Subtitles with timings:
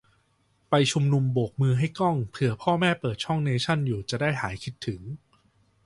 [0.69, 5.01] ไปชุมนุมโบกมือให้กล้อง เผื่อพ่อแม่เปิดช่องเนชั่นอยู่จะได้หายคิดถึง